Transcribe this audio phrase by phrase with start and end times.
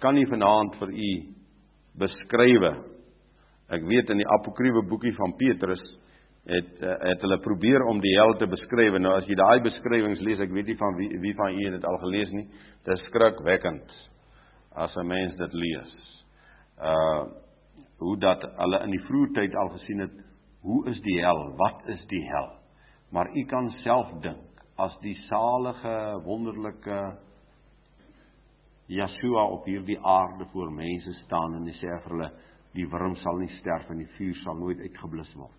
[0.00, 1.10] kan nie vanaand vir u
[1.98, 2.72] beskrywe.
[3.68, 5.82] Ek weet in die apokriewe boekie van Petrus
[6.48, 8.96] het eh, het hulle probeer om die hel te beskryf.
[8.98, 11.84] Nou as jy daai beskrywings lees, ek weet nie van wie wie van u dit
[11.84, 12.46] al gelees nie.
[12.86, 13.92] Dit is skrikwekkend
[14.72, 15.92] as 'n mens dit lees.
[16.80, 17.46] Uh
[17.98, 20.12] hoe dat hulle in die vroeë tyd al gesien het
[20.62, 21.40] hoe is die hel?
[21.56, 22.52] Wat is die hel?
[23.10, 27.18] Maar u kan self dink as die salige wonderlike
[28.88, 32.28] Yeshua op hierdie aarde voor mense staan en hy sê vir hulle
[32.76, 35.56] die wurm sal nie sterf en die vuur sal nooit uitgeblus word.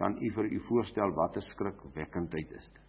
[0.00, 2.82] Dan u vir u voorstel wat 'n skrikwekkendheid is dit.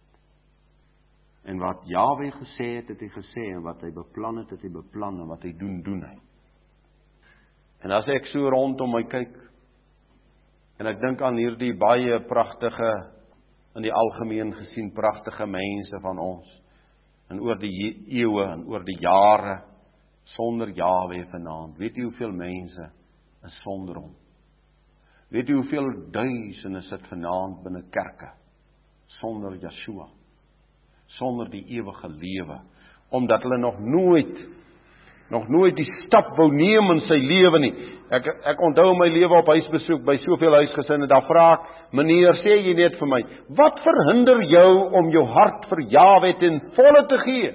[1.44, 4.68] En wat Jawe gesê het, het hy gesê en wat hy beplan het, het hy
[4.68, 6.16] beplan en wat hy doen, doen hy.
[7.84, 9.36] En as ek so rondom my kyk
[10.80, 12.92] en ek dink aan hierdie baie pragtige
[13.76, 16.65] in die algemeen gesien pragtige mense van ons
[17.30, 17.72] en oor die
[18.20, 19.60] eeue en oor die jare
[20.36, 21.78] sonder Jawe vanaand.
[21.78, 22.88] Weet jy hoeveel mense
[23.46, 24.14] is sonder hom?
[25.30, 28.32] Weet jy hoeveel duisende sit vanaand binne kerke
[29.20, 30.08] sonder Yeshua?
[31.18, 32.60] Sonder die ewige lewe
[33.14, 34.38] omdat hulle nog nooit
[35.30, 37.72] nog nooit die stap wou neem in sy lewe nie.
[38.14, 41.60] Ek ek onthou my lewe op huisbesoek by soveel huisgesinne, dan vra ek,
[41.92, 46.60] "Meneer, sê jy net vir my, wat verhinder jou om jou hart vir Jawe ten
[46.76, 47.52] volle te gee?"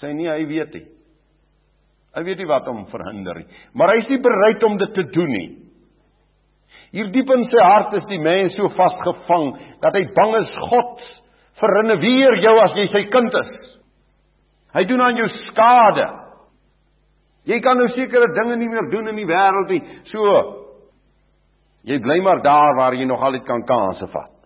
[0.00, 0.86] Sê nee, hy weet nie.
[2.14, 5.02] Hy weet nie wat hom verhinder nie, maar hy is nie bereid om dit te
[5.02, 5.56] doen nie.
[6.92, 11.00] Hier diep in sy hart is die mens so vasgevang dat hy bang is God
[11.62, 13.52] verrenneer jou as jy sy kind is.
[14.76, 16.21] Hy doen aan jou skade.
[17.48, 19.82] Jy kan nou sekere dinge nie meer doen in die wêreld nie.
[20.12, 20.26] So
[21.82, 24.36] jy bly maar daar waar jy nog altyd kan kansse vat.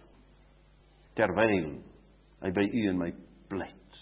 [1.17, 1.75] Terwyl
[2.45, 3.11] hy by u en my
[3.51, 4.01] pleit.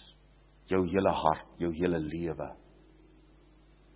[0.71, 2.49] Jou hele hart, jou hele lewe.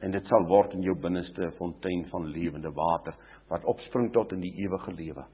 [0.02, 3.14] En dit sal word in jou binneste 'n fontein van lewende water
[3.48, 5.24] wat opspring tot in die ewige lewe.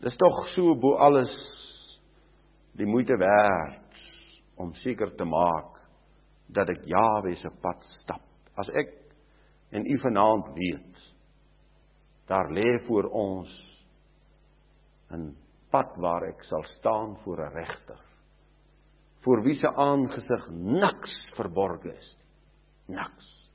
[0.00, 1.32] Dis tog so bo alles
[2.76, 3.96] die moeite werd
[4.56, 5.80] om seker te maak
[6.48, 8.29] dat ek Jahwe se pad stap
[8.60, 8.92] As ek
[9.70, 11.02] en u vanaand weet,
[12.30, 13.50] daar lê voor ons
[15.10, 15.34] 'n
[15.70, 18.00] pad waar ek sal staan voor 'n regter.
[19.20, 22.16] Voor wie se aangesig niks verborge is.
[22.86, 23.50] Niks.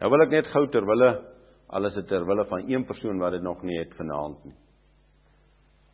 [0.00, 1.10] Nou wil ek net gou terwille
[1.68, 4.56] alles het terwille van een persoon wat dit nog nie het vanaand nie.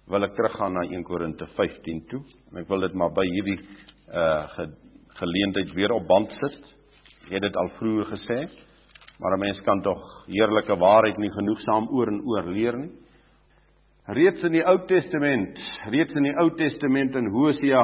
[0.06, 3.58] Wil ek teruggaan na 1 Korinte 15 toe en ek wil dit maar by hierdie
[4.08, 4.70] uh ge,
[5.18, 6.75] geleentheid weer op band sit.
[7.26, 8.36] Ek het dit al vroeër gesê,
[9.18, 12.92] maar 'n mens kan tog heerlike waarheid nie genoegsaam oor en oor leer nie.
[14.06, 15.58] Reeds in die Ou Testament,
[15.90, 17.82] reeds in die Ou Testament in Hosea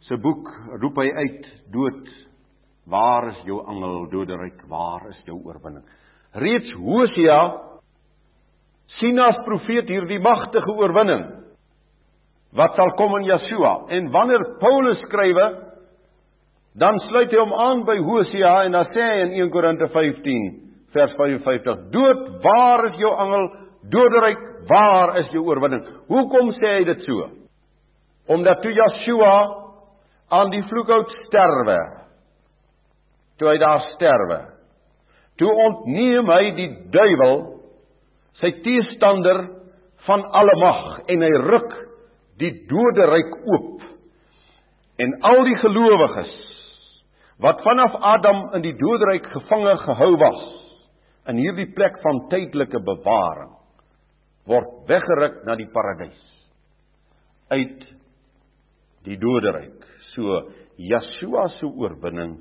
[0.00, 0.46] se boek
[0.80, 2.08] roep hy uit dood
[2.86, 5.84] waar is jou angel doderyk waar is jou oorwinning?
[6.34, 7.58] Reeds Hosea
[8.86, 11.24] sien as profeet hierdie magtige oorwinning
[12.52, 13.86] wat sal kom in Yeshua.
[13.88, 15.67] En wanneer Paulus skrywe
[16.78, 20.44] Dan sluit hy hom aan by Hosea en dan sê hy in 1 Korinte 15
[20.94, 23.48] vers 55: Dood, waar is jou angel?
[23.90, 25.82] Doderyk, waar is jou oorwinning?
[26.10, 27.28] Hoekom sê hy dit so?
[28.30, 29.34] Omdat toe Joshua
[30.38, 31.78] aan die vloekhout sterwe,
[33.40, 34.40] toe hy daar sterwe,
[35.40, 37.38] toe ontneem hy die duiwel
[38.38, 39.46] sy teestander
[40.06, 41.72] van alle mag en hy ruk
[42.38, 43.82] die doderyk oop.
[44.98, 46.36] En al die gelowiges
[47.38, 50.40] wat vanaf Adam in die doodryk gevange gehou was
[51.30, 53.52] in hierdie plek van tydelike bewaring
[54.48, 56.18] word weggeruk na die paradys
[57.52, 57.84] uit
[59.06, 60.42] die doodryk so
[60.78, 62.38] Yeshua se oorwinning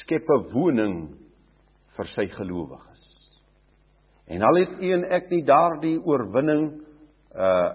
[0.00, 0.96] skep 'n woning
[1.96, 3.02] vir sy gelowiges.
[4.26, 6.80] En al het u en ek nie daardie oorwinning
[7.34, 7.70] uh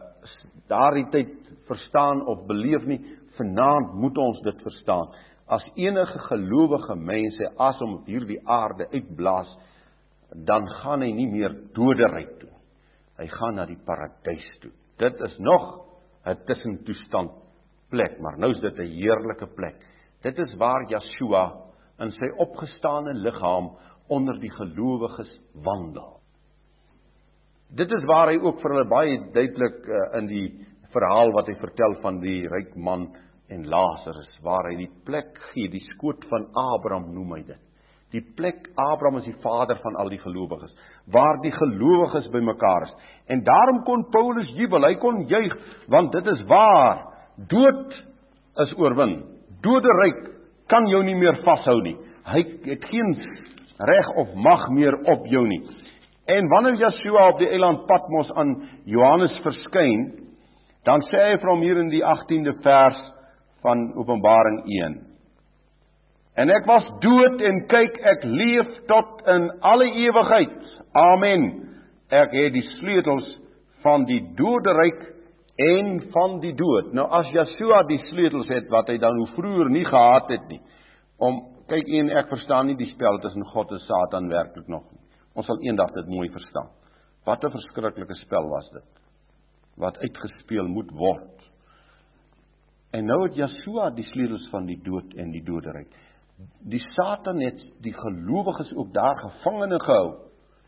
[0.67, 1.35] daardie tyd
[1.67, 2.99] verstaan of beleef nie
[3.37, 5.07] vanaand moet ons dit verstaan
[5.47, 9.49] as enige gelowige mense as om op hierdie aarde uitblaas,
[10.47, 12.51] dan gaan hy nie meer doderyk toe.
[13.17, 14.73] Hy gaan na die paradys toe.
[14.99, 15.85] Dit is nog
[16.25, 17.31] 'n tussentoestand
[17.89, 19.75] plek, maar nou is dit 'n heerlike plek.
[20.21, 21.53] Dit is waar Yeshua
[21.99, 23.71] in sy opgestane liggaam
[24.09, 26.19] onder die gelowiges wandel.
[27.69, 31.55] Dit is waar hy ook vir hulle baie duidelik uh, in die verhaal wat hy
[31.59, 33.09] vertel van die ryk man
[33.49, 37.63] en Lazarus waar hy die plek gee, die skoot van Abraham noem hy dit.
[38.15, 40.71] Die plek Abraham is die vader van al die gelowiges,
[41.11, 42.93] waar die gelowiges bymekaar is.
[43.27, 45.55] En daarom kon Paulus jubel, hy kon juig
[45.91, 47.03] want dit is waar
[47.51, 47.97] dood
[48.63, 49.19] is oorwin.
[49.63, 50.23] Doderyk
[50.71, 51.97] kan jou nie meer vashou nie.
[52.27, 53.11] Hy het geen
[53.77, 55.61] reg of mag meer op jou nie.
[56.27, 58.55] En wanneer Yeshua op die eiland Patmos aan
[58.85, 60.09] Johannes verskyn,
[60.87, 62.99] dan sê hy vir hom hier in die 18de vers
[63.61, 64.97] van Openbaring 1.
[66.37, 70.57] En ek was dood en kyk ek leef tot in alle ewigheid.
[70.93, 71.47] Amen.
[72.13, 73.27] Ek het die sleutels
[73.81, 75.01] van die doderyk
[75.57, 76.93] en van die dood.
[76.93, 80.61] Nou as Yeshua die sleutels het wat hy dan hoe vroeër nie gehad het nie.
[81.17, 85.01] Om kyk een ek verstaan nie die spel tussen God en Satan werklik nog nie.
[85.37, 86.69] Ons sal eendag dit mooi verstaan.
[87.25, 88.85] Wat 'n verskriklike spel was dit
[89.77, 91.36] wat uitgespeel moet word.
[92.91, 95.89] En nou het Yeshua die sleutels van die dood en die doderyk.
[96.69, 100.15] Die Satan het die gelowiges ook daar gevangene gehou.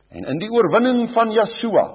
[0.09, 1.85] En in die oorwinning van Yeshua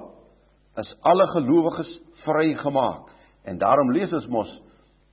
[0.81, 1.91] is alle gelowiges
[2.23, 3.11] vrygemaak.
[3.43, 4.51] En daarom lees ons mos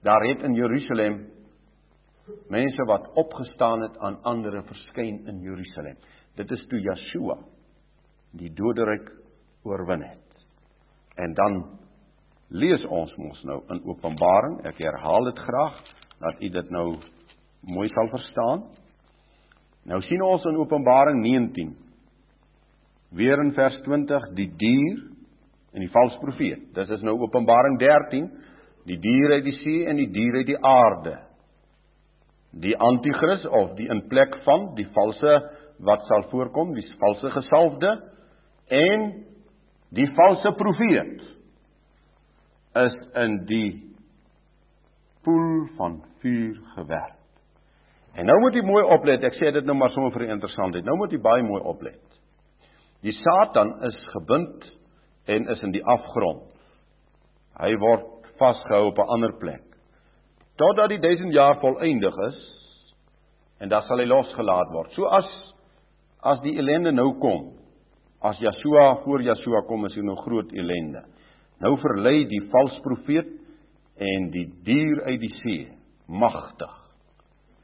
[0.03, 1.21] daar het in Jerusalem
[2.49, 5.97] mense wat opgestaan het aan ander verskyn in Jerusalem.
[6.35, 7.39] Dit is toe Yeshua
[8.33, 9.11] die doderyk
[9.63, 10.47] oorwin het.
[11.15, 11.59] En dan
[12.53, 15.79] lees ons mos nou in Openbaring, ek herhaal dit graag
[16.23, 16.87] dat u dit nou
[17.73, 18.67] mooi sal verstaan.
[19.89, 21.73] Nou sien ons in Openbaring 19
[23.17, 25.01] weer in vers 20 die dier
[25.73, 26.69] en die valse profeet.
[26.77, 28.29] Dis is nou Openbaring 13,
[28.89, 31.17] die dier uit die see en die dier uit die aarde.
[32.53, 35.37] Die anti-kris of die in plek van die valse
[35.83, 37.95] wat sal voorkom, die valse gesalfde
[38.69, 39.07] en
[39.97, 41.33] die valse profeet
[42.75, 43.71] is in die
[45.23, 47.19] poel van vuur gewerp.
[48.15, 50.85] En nou moet jy mooi oplet, ek sê dit nou maar sommer vir interessantheid.
[50.85, 52.01] Nou moet jy baie mooi oplet.
[53.03, 54.67] Die Satan is gebind
[55.33, 56.51] en is in die afgrond.
[57.59, 59.65] Hy word vasgehou op 'n ander plek.
[60.57, 62.39] Totdat die 1000 jaar volëindig is
[63.61, 64.93] en dan sal hy losgelaat word.
[64.93, 65.29] So as
[66.23, 67.53] as die ellende nou kom,
[68.21, 71.03] as Yeshua voor Yeshua kom is hier nou groot ellende.
[71.63, 73.31] Nou verlei die valse profeet
[74.03, 75.67] en die dier uit die see
[76.11, 76.73] magtig.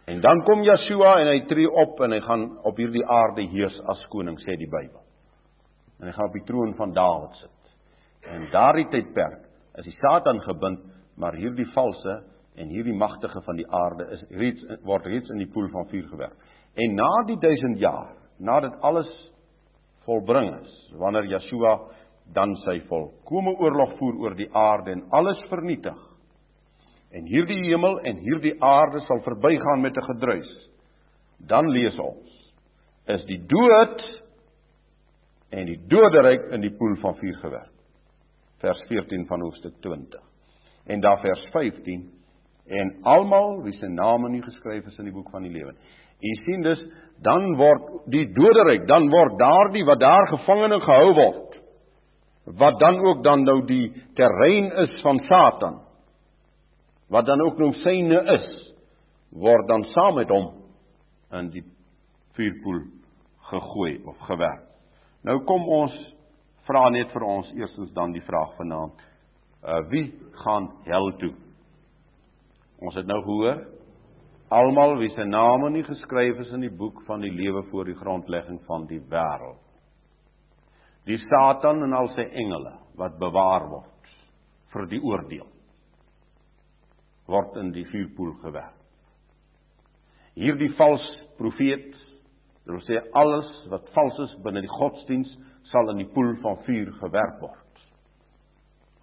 [0.08, 3.76] En dan kom Yeshua en hy tree op en hy gaan op hierdie aarde heers
[3.92, 5.04] as koning sê die Bybel
[5.98, 7.70] en hy gaan op die troon van Dawid sit.
[8.30, 9.46] En daardie tydperk
[9.80, 10.84] is die Satan gebind,
[11.18, 12.20] maar hierdie valse
[12.58, 16.06] en hierdie magtige van die aarde is reeds word reeds in die poel van vuur
[16.10, 16.36] gewerp.
[16.78, 19.10] En na die 1000 jaar, nadat alles
[20.06, 21.74] volbring is, wanneer Yeshua
[22.34, 25.96] dan sy volkomme oorlog voer oor die aarde en alles vernietig.
[27.10, 30.50] En hierdie hemel en hierdie aarde sal verbygaan met 'n gedruis.
[31.38, 32.36] Dan lees ons
[33.08, 34.02] is die dood
[35.50, 37.72] en die doderyk in die poel van vuur gewerp.
[38.60, 40.20] Vers 14 van hoofstuk 20.
[40.86, 42.10] En daar vers 15
[42.66, 45.72] en almal wie se name nie geskryf is in die boek van die lewe.
[46.20, 46.80] U sien dus
[47.22, 51.47] dan word die doderyk, dan word daardie wat daar gevangene gehou word
[52.56, 55.80] wat dan ook dan nou die terrein is van Satan
[57.08, 58.48] wat dan ook nou syne is
[59.28, 60.52] word dan saam met hom
[61.32, 61.64] in die
[62.36, 62.80] vuurpoel
[63.48, 64.64] gegooi of gewerp.
[65.24, 65.94] Nou kom ons
[66.68, 68.96] vra net vir ons eerstens dan die vraag vanaand.
[69.64, 70.06] Uh wie
[70.44, 71.34] gaan hel toe?
[72.78, 73.64] Ons het nou gehoor
[74.48, 77.96] almal wie se name nie geskryf is in die boek van die lewe voor die
[77.98, 79.67] grondlegging van die wêreld.
[81.08, 84.10] Die Satan en al sy engele wat bewaar word
[84.74, 85.46] vir die oordeel
[87.28, 88.76] word in die vuurpoel gewerp.
[90.38, 91.04] Hierdie vals
[91.36, 91.96] profeet
[92.68, 95.30] Dit wil sê alles wat vals is binne die godsdiens
[95.70, 97.78] sal in die poel van vuur gewerp word.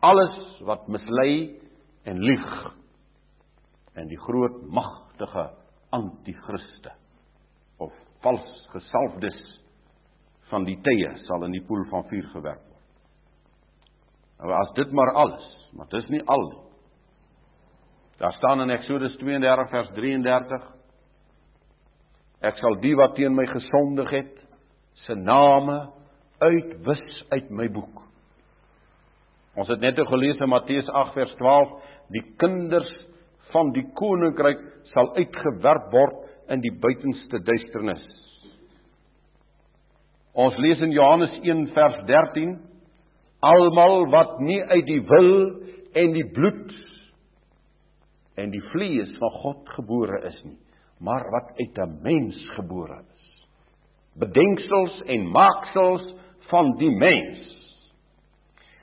[0.05, 0.35] Alles
[0.67, 1.55] wat mislei
[2.05, 2.51] en lieg
[3.97, 5.47] en die groot magtige
[5.97, 6.93] anti-kriste
[7.81, 8.45] of vals
[8.75, 9.39] gesalfdes
[10.51, 12.83] van die tye sal in die poel van vuur gewerp word.
[14.39, 16.61] Nou as dit maar alles, maar dis nie al nie.
[18.19, 20.71] Daar staan in Eksodus 32 vers 33
[22.45, 24.33] Ek sal die wat teen my gesondig het,
[25.05, 25.77] se name
[26.43, 28.01] uitwis uit my boek.
[29.55, 31.73] Ons het net gelees in Matteus 8 vers 12,
[32.13, 32.91] die kinders
[33.53, 34.61] van die koninkryk
[34.91, 38.03] sal uitgewerp word in die buitenste duisternis.
[40.35, 42.57] Ons lees in Johannes 1 vers 13,
[43.45, 45.31] almal wat nie uit die wil
[45.95, 46.73] en die bloed
[48.35, 50.57] en die vlees van God gebore is nie,
[50.99, 53.47] maar wat uit 'n mens gebore is.
[54.19, 56.13] Bedenksels en maaksels
[56.49, 57.39] van die mens.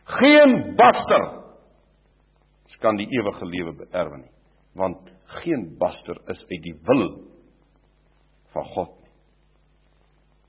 [0.04, 1.42] Geen baster
[2.82, 4.32] kan die ewige lewe beerwe nie,
[4.78, 5.10] want
[5.42, 7.04] geen baster is uit die wil
[8.54, 9.12] van God nie.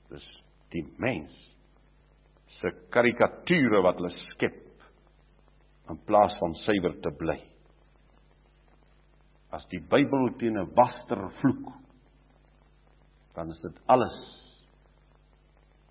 [0.08, 0.43] Dis
[0.74, 1.32] die mens
[2.60, 4.60] se karikature wat hulle skep
[5.90, 7.36] in plaas van suiwer te bly.
[9.54, 11.72] As die Bybel teen 'n waster vloek,
[13.34, 14.18] dan is dit alles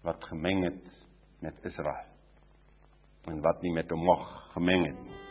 [0.04, 0.84] wat gemeng het
[1.40, 2.10] met Israel
[3.28, 5.23] en wat nie met hom mag gemeng het